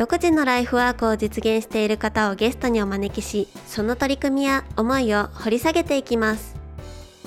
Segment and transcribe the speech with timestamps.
[0.00, 6.56] 独自のライフワークを実現している方をゲストにお招きしその取り組みや思いを掘り下げていきます。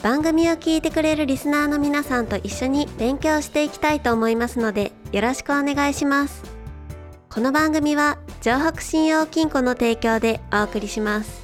[0.02, 6.42] 番組を聞いてくれるリスナーの皆さんと一緒に勉強していきたいと思いますのでよろしくお願いします。
[7.30, 11.44] この番組は城北信用金庫の提供でお送りします。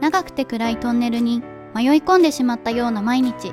[0.00, 1.42] 長くて暗いトンネルに
[1.74, 3.52] 迷い込んでしまったような毎日。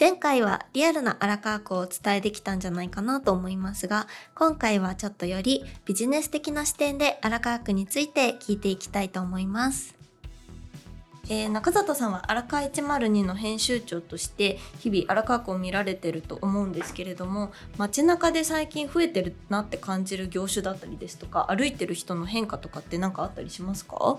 [0.00, 9.94] 前回はリアルな荒川区をお伝えできたんじゃないかなと思いますが今回はちょっとよりビジネス的な視点で荒川区について聞いていきたいと思います。
[11.28, 24.18] えー中里さんは荒川102の編集長として日々荒川区を見られてると思うんですけれども街中で最近増えてるなって感じる業種だったりですとか歩いてる人の変化とかって何かあったりしますか？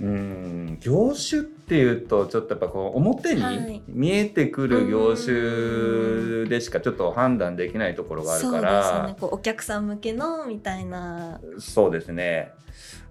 [0.00, 0.78] うん。
[0.80, 3.58] 業種っていうとちょっとやっぱこう表はい。
[3.58, 9.16] に見えてくる業種でしかちょっと判断できないところがあるかそうですよらね。
[9.20, 11.40] こうお客さん向けのみたいな。
[11.58, 12.52] そうですね。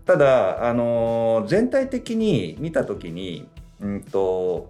[0.05, 3.47] ただあのー全体的に見た時に
[3.79, 4.69] うんと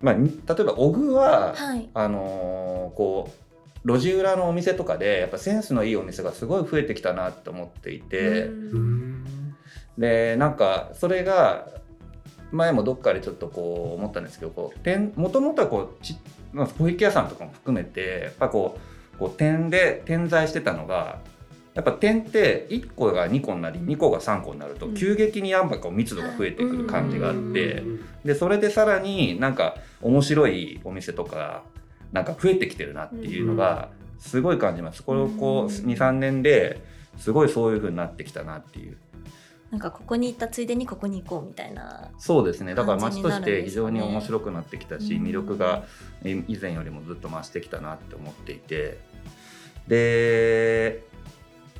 [0.00, 1.88] まあに例えば小具は、はい。
[1.94, 3.42] あのーこう
[3.84, 8.44] 路地裏のお店とかでやっぱセンスのいいお店がすごい増えてきたなと思っていて。
[8.46, 9.11] うん
[9.98, 11.66] でなんかそれが
[12.50, 16.16] 前もどっかでちょっとこう思ったんですけどこう点もともとはこうち
[16.52, 18.78] まあ小池屋さんとかも含めてやっぱこ
[19.14, 21.20] うこう点で点在してたのが
[21.74, 27.82] やっぱ点って1個が2個になり2個が3個になるとうん急激にやっぱこう密度が増えてくる感じがあって
[28.24, 31.62] でそれでさらになんか面白いお店とか
[32.12, 33.88] なんか増えてきてるなっていうのが
[34.18, 35.02] すごい感じます。
[35.02, 36.80] これをこううん23年で
[37.16, 38.98] すごいそういう風になってきたなっていう。
[39.72, 42.74] なんかここに行ったついでにここに行こうみたいなそうですね。
[42.74, 45.24] だから街として非常に面白くなってきたし、うん。
[45.24, 45.84] 魅力が
[46.24, 48.98] え以前よりもずっと増してきたなって思っていて。
[49.88, 51.02] で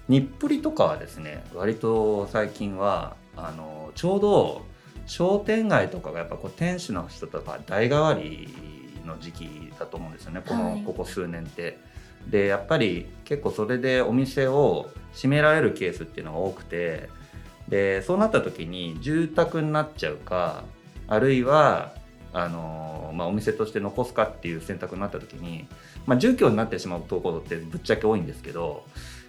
[0.08, 4.66] 日暮里とかはですね割と最近はあのちょうど
[5.06, 8.48] 商店街とかがやっぱこう店主の人とか代替わり
[9.04, 10.42] の時期だと思うんですよね。
[10.44, 10.82] この、はい。
[10.82, 11.78] ここ数年って。
[12.26, 17.10] でやっぱり結構それでお店を閉められるケースっていうのが多くて
[17.68, 20.64] でそうなった時に住宅になっちゃうか
[21.08, 21.92] あるいは
[22.32, 25.66] あの、まあ、お店として残すかっていう選択になった時に、
[26.06, 28.84] まあ、住居になってしまうところってぶっちゃけ多いんですけど、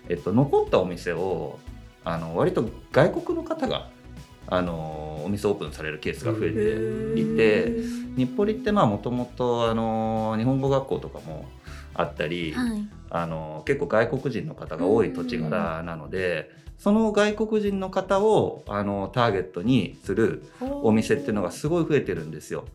[0.09, 1.59] えっと、残ったお店を
[2.05, 3.89] あの割と外国の方が
[4.47, 7.71] あのお店オープンされるケースが増えていて
[8.17, 11.45] 日暮里ってまあもともとあの日本語学校とかも
[11.93, 12.87] あったり、はい。
[13.15, 16.49] あの結構外国人の方が多い土地柄なので、
[16.83, 22.65] その外国人の方をあのターゲットにするお店っていうのがすごい増えてるんですよ。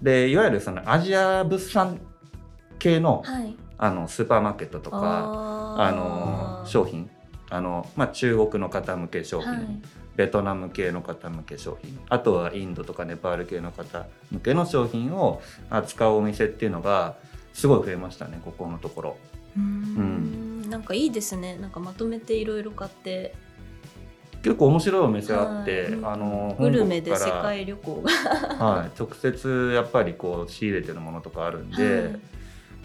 [0.00, 2.00] でいわゆるそのアジア物産
[2.78, 3.56] 系の,、はい。
[3.76, 5.90] あのスーパーマーケットとかああ
[6.62, 7.10] の商品。
[7.50, 9.66] あの、まあ、中国の方向け商品、はい。
[10.14, 17.16] ベトナム系の方向け商品あとはインドとかネパール系の方向けの商品を扱うお店っていうのが
[17.52, 19.16] すごい増えましたねここのところ。
[19.56, 21.56] うーんなんかいいですね。
[21.56, 23.34] なんかまとめていろいろ買って。
[24.42, 25.92] 結構面白いお店あって、はい。
[26.14, 28.10] あのグルメで世界旅行が。
[28.64, 32.20] はい、直接やっぱりこう仕入れてるものとかあるんで、はい。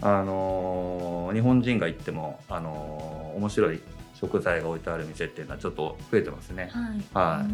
[0.02, 3.80] あのー日本人が行っても、あのー面白い
[4.14, 6.70] 食材が置いてある店っていうのはちょっと増えてますね。
[6.72, 7.38] はい。
[7.38, 7.48] はい。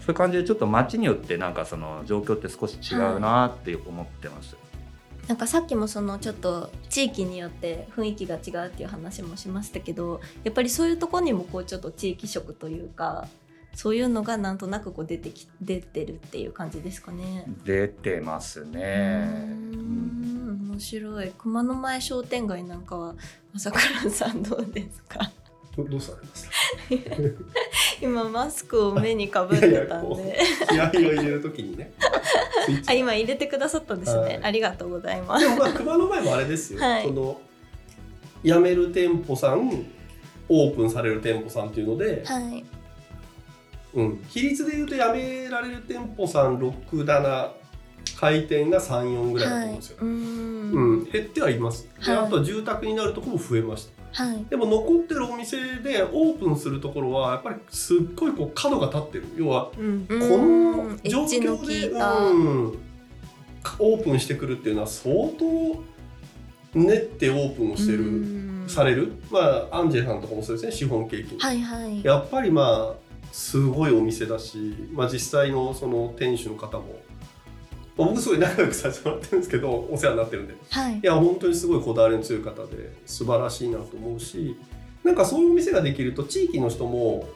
[0.00, 4.56] そういう感じでちょっと街によってなんかその状況って少し違うなって思ってます。
[5.30, 13.28] なんかさっきもそのちょっと地域によって雰囲気が違うっていう話もしましたけどやっぱりそういうところにもこうちょっと地域色というか
[13.76, 17.44] そういうのがなんとなくこう出てき出てるっていう感じですかね。
[17.64, 19.28] 出てますうね。
[20.66, 21.32] 面白い。
[21.38, 23.14] 熊野前商店街なんかは
[23.54, 25.30] 朝倉さんどうですか？
[25.76, 27.16] どどうされました？
[28.04, 30.10] 今マスクを目にかぶってたんい
[30.76, 31.92] やいで気合を入れるときにね
[32.86, 34.40] あ今入れてくださったんですね、はい。
[34.44, 35.44] ありがとうございます。
[35.44, 37.04] でもまあ熊の前もあれですよ、はい。
[37.04, 37.40] その
[38.42, 39.86] 辞める店舗さん
[40.48, 42.64] オープンされる店舗さんっていうので、はい。
[43.92, 47.50] うん、比率でいうと辞められる店舗さん67
[48.16, 50.10] 回転が34ぐらいだと思うんですよ、うーん。
[50.72, 51.88] うん、減ってはいます。
[52.04, 52.26] で、はい。
[52.26, 54.44] あとは住宅になるところも増えましたはい。
[54.48, 59.24] でも残ってるお店でオープンするところはやっぱりすっごいこう角が立ってる。
[59.36, 60.06] 要はうん。
[60.08, 62.78] この状況で、うん、
[63.78, 65.82] オープンしてくるっていうのは相当
[66.74, 68.64] 練ってオープンをしてる、うん。
[68.68, 69.12] される。
[69.30, 70.72] まあアンジェさんとかもそうですね。
[70.72, 72.04] 資本経験、はいはい。
[72.04, 77.00] やっぱりまあすごいお店だし、まあ、実際のその店主の方も
[78.00, 80.54] まあ僕すごい仲良くさせてもらってるんですけどお世話になってるんで。
[80.70, 80.94] はい。
[80.94, 84.56] いや本当にすごいこだわりの強い方で素晴らしいなと思うし
[85.04, 87.28] なんかそういうお店ができると地域の人も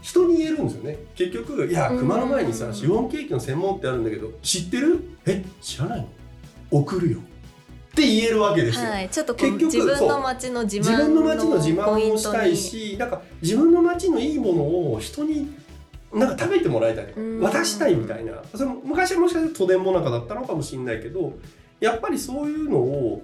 [0.00, 0.98] 人に言えるんですよね。
[1.14, 1.98] 結局いやうん。
[1.98, 5.02] 熊の前にさシフォンケーキの専門ってあるんだけど知ってる？
[5.26, 6.08] え知らないの？
[6.70, 7.18] 送るよ。
[7.18, 14.62] って言えるわけですよ、はい、ちょっと結局自分の街の自慢自分の街の自慢をしたいしなんか自分の街のいいもの
[14.94, 15.54] を人に
[16.12, 17.40] なんか食べてもらいたいうん。
[17.40, 18.42] 渡したいみたいな。
[18.54, 21.32] その昔はもしかしたら都電もなかだったのかもしれないけど
[21.80, 23.22] やっぱりそういうのを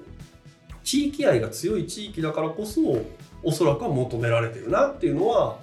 [0.82, 2.80] 地域愛が強い地域だからこそ
[3.42, 5.58] おそらくは求められてるなっていうのは、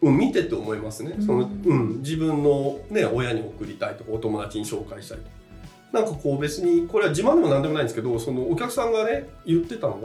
[0.00, 1.16] うん、見てて思いますね。
[1.20, 5.30] そのうんうん、自分の、ね、親に送りたいとかお友達に紹介したいとか。
[5.92, 10.00] なんかこう別にこれは自慢でも何でもないんですけどそのお客さんがね言ってたの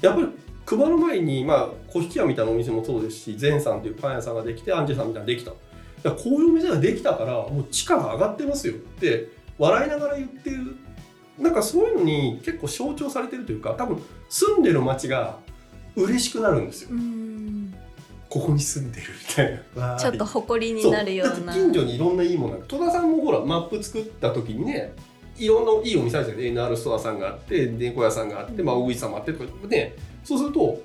[0.00, 0.28] がやっぱり
[0.66, 5.52] 熊の前に、まあ、小引き屋みたいなお店もそうですし善さんというパン屋さんができてアンジェさんみたいなのができた。
[5.52, 5.54] い
[6.02, 8.74] やこういうお店ができたからもう地価が上がってますよ。
[8.74, 9.28] って
[9.58, 10.76] 笑いながら言ってる
[11.38, 15.38] なんかそういうのに結構象徴されてるというか多分住んでる街が
[15.94, 16.90] 嬉しくなるんですよ。
[16.90, 17.72] うん。
[18.28, 19.62] ここに住んでるみた い。
[19.76, 21.54] なちょっと誇りになるような。
[21.54, 24.94] 近所にいろんないいものが戸田さんもほらマップ作った時にね
[25.38, 26.70] いろんないいお店あるじゃない。
[26.72, 29.94] NR ストアさんがあって猫屋さんがあって、まあ、大口さんもあってとかね
[30.26, 30.82] そうすると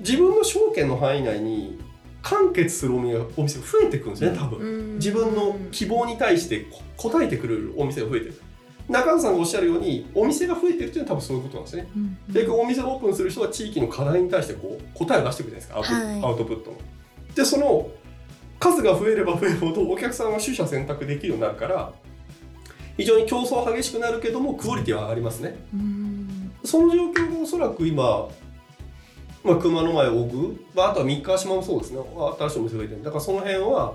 [0.00, 1.78] 自分の証券の範囲内に
[2.22, 4.94] 完結するお店がお店が増えてくるんですね多分、うん。
[4.96, 8.42] 自分の希望に対してこ答えてくれるお店が増えてる。
[8.88, 11.88] 中野さんがおっしゃるようにお店が増えてるっていうのは多分そういうことなんですね。
[11.94, 12.18] うん。
[12.28, 16.32] 結局お店をオープンする人は地域の課題に対してこう答えを出してくるじゃないですかアウト,、はい。
[16.32, 16.76] アウトプットの。
[17.34, 17.88] でその
[18.58, 21.92] 数が増えれば増えるほどお客さんは取捨選択できるようになるから
[22.96, 25.56] 非常に競争は激しくなるけどもクオリティは上がりますね。
[25.72, 26.52] うん。
[26.64, 28.28] その状況がおそらく今、
[29.44, 32.00] まあ、熊野前大具、まあ、あとは三河島もそうですね。
[32.38, 33.04] 新しいお店が増えてる。
[33.04, 33.94] だからその辺は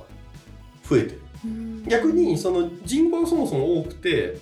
[0.84, 1.22] 増えてる。
[1.46, 1.84] うん。
[1.88, 4.38] 逆にその人口がそもそも多くて、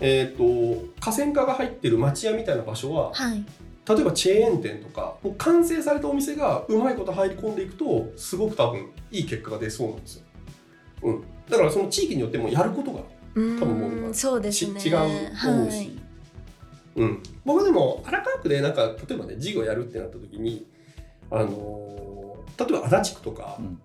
[0.00, 3.44] えー、と河川化が入ってる町屋みたいな場所ははい。
[3.88, 10.24] 例えばチェーン店とかもう完成されたお店がうまいこと入り込んでいくとすごく多分いい結果が出そうなんですよ、
[11.04, 13.00] うん、だからその地域によってもやることが
[13.36, 13.60] うん。
[13.60, 15.95] 多分もう今そうですち、ね違うと思うし、はい
[16.96, 20.66] うん、僕でも荒川区でなんか例えばね事業やるってなった時に
[21.30, 22.16] あのー
[22.58, 23.78] 例えば足立区とか、うん。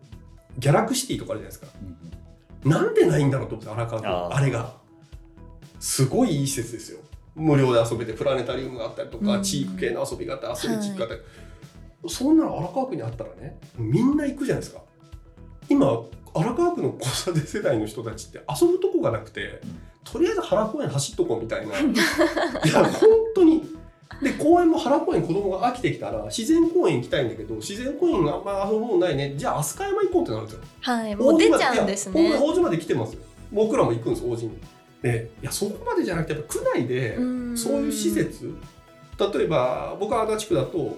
[0.57, 1.79] ギャラクシティとかあるじゃないですか。
[1.81, 1.97] うん
[2.63, 4.07] なんでないんだろうと思って荒川区。
[4.07, 4.35] あー。
[4.35, 4.73] あれが。
[5.79, 6.99] すごいいい施設ですよ。
[7.35, 9.43] 無料で遊べてプラネタリウムがあったりとか、うん。
[9.43, 11.21] 地域系の遊び方アスレチックがあったり、
[12.07, 14.81] そんなの荒川区にあったらねみんな行くじゃないですか
[15.71, 21.77] 今荒川区の子育て世代の人たちって遊ぶとこがなくて、うんとりあえず原公園走っとこうみたいな。
[21.79, 23.63] いや本当に。
[24.21, 29.33] で公園も原公園子供が飽きてきたら自然公園行きたいんだけど自然公園があんま遊ぶもんないね。
[29.35, 30.61] じゃあ飛鳥山行こうってなるんですよ。
[30.81, 32.27] はいもう出ちゃうんですね。
[32.27, 33.21] いやほんまで来てますよ。
[33.51, 34.57] 僕らも行くんです大島に。
[35.01, 37.57] でいやそこまでじゃなくてやっぱ区内でん。
[37.57, 38.53] そういう施設。
[39.33, 40.97] 例えば僕は足立区だと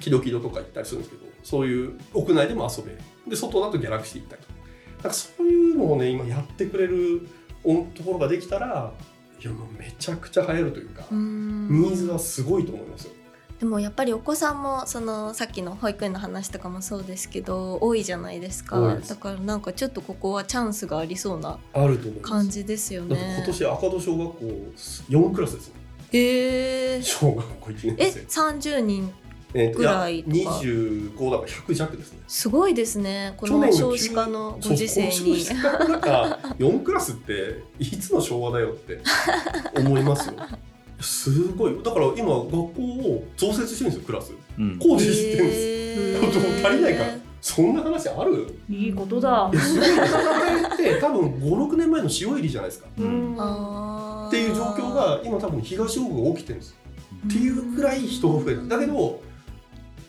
[0.00, 2.98] キドキドとか行ったりするんですけどそういう屋内でも遊べる。
[3.26, 4.54] で外だとギャラクシー行ったりとか。
[4.98, 7.28] なんかそういうのをね今やってくれる
[7.64, 8.92] おところができたら
[9.40, 11.68] いやもうめちゃくちゃ流行るというか、うん。
[11.70, 13.12] ニーズはすごいと思いますよ。
[13.60, 19.08] でもやっぱりお子さんもそのさっきの保育園の話とかもそうですけど多いじゃないです多かいです。
[19.10, 22.32] だからなんかちょっとここはチャンスがありそうなあると思います。
[22.32, 23.34] 感じですよね。
[23.36, 24.44] 今年赤戸小学校
[25.08, 25.78] 4クラスですもん
[26.12, 28.20] へえ小学校1え年生。
[28.20, 29.12] 30人
[29.54, 30.36] えーとぐらいとか。
[30.36, 32.18] や25だから100弱ですね。
[32.28, 33.34] すごいですね。
[33.36, 35.12] こ去年のの少子化のご時世に。
[35.12, 39.00] 少子化の中4クラスっていつの昭和だよって
[39.76, 40.34] 思いますよ。
[41.00, 41.82] すごい。
[41.82, 44.32] だから今学校を増設してるんですよクラス。
[44.58, 44.78] うん。
[44.78, 46.66] 工事してるんです、へー。
[46.66, 47.16] 足りないから。
[47.40, 48.58] そんな話ある？
[48.68, 49.48] いいことだ。
[49.54, 52.88] すごい戦いって多分56年前の塩入りじゃないですか。
[52.98, 53.36] うん。
[53.38, 56.76] あっていう状況が今多分東大区が起きてるんです。
[57.26, 59.20] っていうくらい人が増えるだけど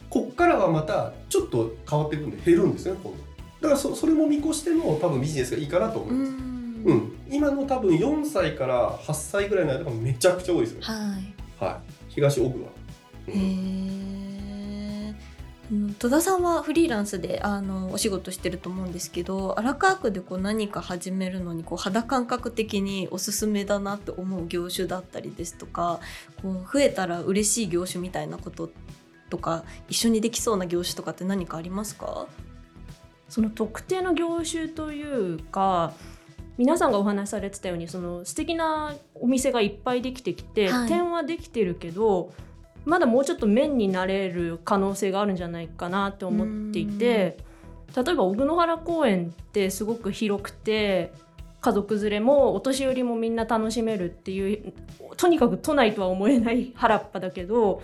[0.10, 3.30] こっからはまたちょっと変わっていくんで減るんですね今度。
[3.62, 11.66] だからそそれも見越しての多分ビジネスがいいかなと思います、うん、今の多分4歳から8歳ぐらいの間がめちゃくちゃ多いですよ、はい。
[11.66, 12.70] はい、東奥は、
[13.28, 15.16] うへんえ
[16.00, 26.00] 戸田さんはフリーランスであのお仕事してると思うんですけど荒川区でこう何か始めるのにこう肌感覚的におすすめだなって思う業種だったりですとか
[26.42, 28.72] こう増えたら嬉しい業種みたいなこと
[29.30, 32.28] とか一緒にできそうな業種とかって何かありますか？
[33.30, 35.94] その特定の業種というか
[36.58, 40.88] 皆さんがお話しされてたようにその素敵なお店がいっぱいできてきて、はい。
[40.88, 42.34] 点はできてるけど
[42.86, 47.38] まだもうちょっと面になれる可能性があるんじゃないかなって思っていて
[47.96, 51.12] 例えば小野原公園ってすごく広くて
[51.62, 54.74] 家族連れもお年寄りもみんな楽しめるっていう
[55.18, 57.82] とにかく都内とは思えない原っぱだけど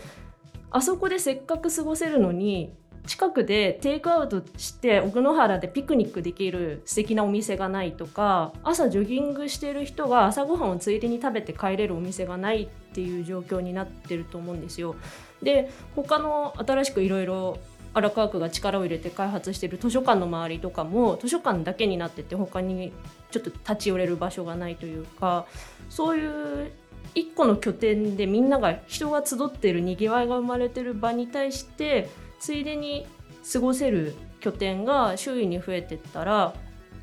[0.71, 2.73] あそこでせっかく過ごせるのに
[3.07, 14.95] 近くでテイクアウトして奥野原でピクニックできる素敵なお店がないとか朝ジョギングしてる人が朝ごはんをついでに食べて帰れるお店がないっていう状況になってると思うんですよ。
[15.43, 17.59] で他の新しくいろいろ
[17.93, 22.91] 荒川区が力を入れて開発してる図書館の周りとかも図書館だけになってて他に
[23.31, 25.45] ちょっと立ち寄れる場所がないというか
[25.89, 26.71] そういう
[27.15, 33.07] 一個の拠点でみんなが人が集っているにぎわいが生まれてる場に対してついでに
[33.51, 36.53] 過ごせる拠点が周囲に増えてったら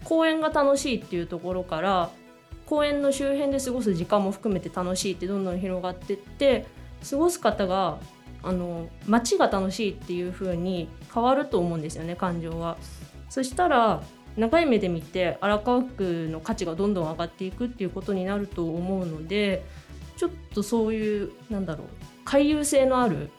[0.04, 2.10] 公園が楽しいっていうところから
[2.66, 6.66] 公園の周辺で過ごす時間も含めて楽しいってどんどん広がってって
[7.08, 7.98] 過ごす方が
[8.42, 12.76] あの街が楽しいっていう風に変わると思うんですよね感情は。
[13.28, 14.02] そしたら
[14.36, 19.64] 長い目で見て荒川区の価値がどんどん上がっていくっていうことになると思うので
[20.16, 21.86] ちょっとそういうなんだろう
[22.24, 23.30] 回遊性のある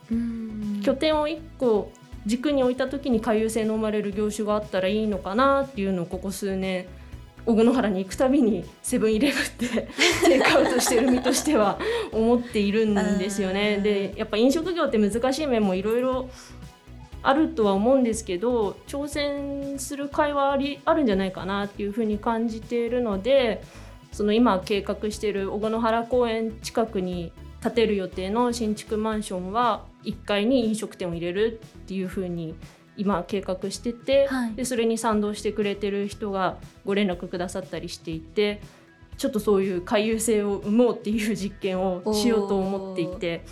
[0.83, 1.91] 拠点を1個
[2.25, 6.85] 軸に置いた時に回遊性の生まれる業種があったらいいのかなっていうのをここ数年
[7.45, 9.89] 小野原に行くたびにセブンイレブンって
[10.25, 11.77] テイクアウトしてる身としては
[12.13, 13.79] 思っているんですよね。
[13.79, 16.29] でやっぱ飲食業って難しい面もいろいろ
[17.21, 23.61] あるとは思うんですけど挑戦する会はありあるんじゃないかなっていうふうに感じているので
[24.13, 32.55] その今計画している小野原公園近くに建てる予定の新築マンションは1階に飲食店を入れるっていうふうに
[32.95, 38.61] 今計画してて、はいでそれに賛同してくれてる人がご連絡くださったりしていて
[39.17, 43.43] ちょっとそういう回遊性を生もうっていう実験をしようと思っていて。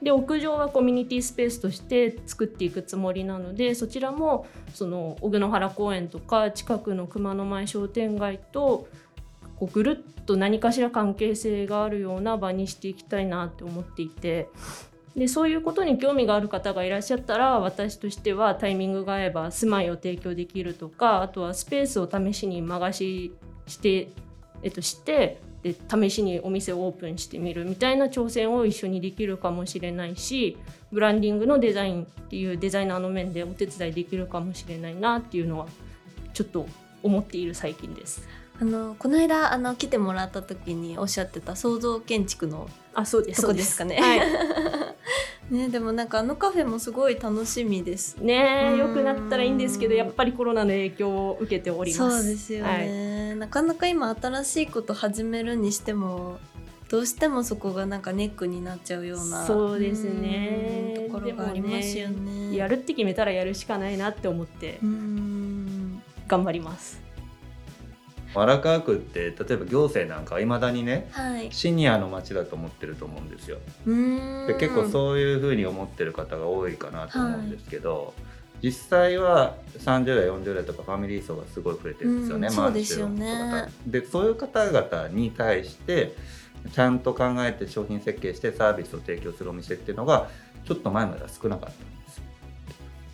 [0.00, 8.86] で屋上はコミュニティスペースとして作っていくつもりなのでそちらもその小野原公園とか近くの熊野前商店街と
[9.58, 14.48] こうぐるっと何かしら関係性があるような場にしていきたいなって思っていて
[15.16, 23.34] でそういうことに興味がある方がいらっしゃったら私としてはタイミングが合えば住まいを提供できるとかあとはスペースを試しに間貸し
[23.66, 24.08] して、
[24.62, 30.56] えっと、してで試しにお店をオープンしてみるみたいな挑戦を一緒にできるかもしれないし
[30.92, 35.66] ブランディングのデザインっていうデザイナーの面でお手伝いできるかもしれないなっていうのは
[36.32, 36.66] ちょっと
[37.02, 38.28] 思っている最近です。
[38.60, 44.00] あのこの間あの来てもらった時におっしゃってた創造建築のあそうですとこですかね。
[44.00, 44.20] はい。
[45.54, 48.16] ねでもなんかあのカフェもすごい楽しみです。
[48.16, 52.16] ね良くなったらいいんですけどやっぱりコロナの影響を受けております。
[52.18, 56.38] そうですよね、なかなか今新しいこと始めるにしても
[56.90, 60.96] どうしてもそこがなんかネックになっちゃうようなそうですね。
[60.98, 62.54] うんところがありますよね。
[62.54, 66.02] やるって決めたらやるしかないなって思ってうん。
[66.26, 67.07] 頑張ります。
[68.34, 71.48] 荒川区って例えば行政なんかはいまだにねはい。
[71.50, 73.58] シニアの街だと思ってると思うんですよ。
[73.86, 74.46] うん。
[74.46, 78.12] で結構そういうふうに思ってる方が多いかなと思うんですけど、
[78.62, 86.14] 実際は30代40代とかファミリー層がすごい増えてるんですよね、うんマンションそうですでそういう方々に対して
[86.72, 90.28] ちゃんと考えて商品設計してサービスを提供するお店っていうのが
[90.66, 91.84] ちょっと前までは少なかった。
[91.84, 91.97] ん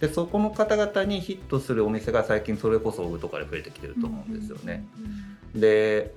[0.07, 4.87] でそこの方々にヒットするお店が最近それこそオグとかで増えてきてると思うんですよね。
[5.55, 6.15] で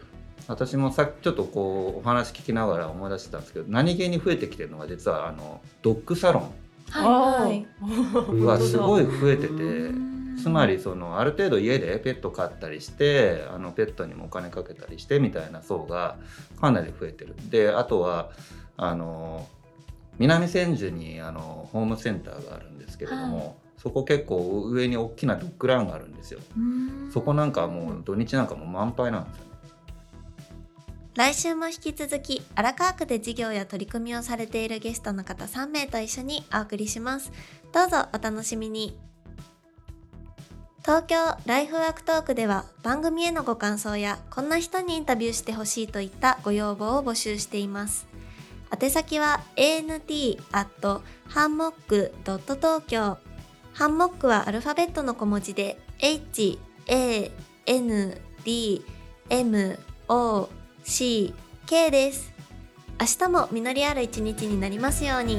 [0.48, 6.52] 私もさっきちょっとこうお話聞きながら思い出してたんですけど何気に増えてきてるのが実はあのドッグサロ
[6.90, 8.32] はいはい。
[8.34, 10.38] ンがすごい増えててうん。
[10.38, 16.18] つまりそのある程度家でペット飼ったりしてあのペットにもお金かけたりしてみたいな層が
[16.60, 17.36] かなり増えてる。
[17.50, 18.32] であとは
[18.76, 19.48] あの
[20.20, 26.40] 南千住にあのホームセンターがあるんですけれども、そこ結構上に大きなドッグランがあるんですよ。
[26.58, 29.48] うんそこなんかもう土日なんかもう満杯なんですよね。
[31.18, 37.32] 来週も引き続き荒川区で事業や取り組みをされているゲストの方3名と一緒にお送りします
[37.74, 38.96] どうぞお楽しみに
[40.84, 41.16] 東京
[41.48, 48.08] ライフワークトークでは番組へのご感想やこんな人にインタビューしてほしいといったご要望を募集しています
[48.80, 53.18] 宛先は ant アットハンモックドット東京
[53.78, 56.58] ハンモックはアルファベットの小文字で h
[56.88, 57.32] a
[57.68, 58.86] n d
[59.30, 60.50] m o
[60.84, 61.36] c
[61.68, 62.34] k です
[63.00, 65.38] 明日も実りある一日になりますように。